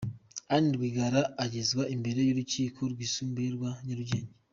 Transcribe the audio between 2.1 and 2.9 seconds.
y’urukiko